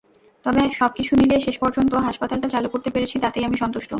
[0.45, 3.89] তবে সবকিছু মিলিয়ে শেষ পর্যন্ত হাসপাতালটা চালু করতে পেরেছি, তাতেই আমি সন্তুষ্ট।